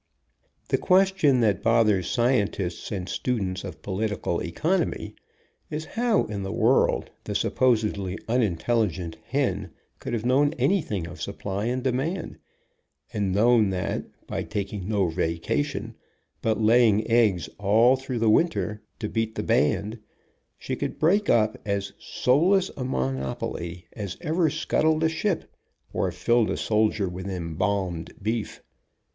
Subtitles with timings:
[0.69, 5.13] The question that bothers scientists and students of political economy
[5.69, 9.69] is how in the world the sup posedly unintelligent hen
[9.99, 12.39] could have known anything of supply and demand,
[13.13, 15.93] and known that, by taking no vacation,
[16.41, 19.99] but laying eggs all through the winter to beat the band,
[20.57, 25.53] she could break up as soulless a mon opoly as ever scuttled a ship,
[25.93, 28.63] or filled a soldier with embalmed beef.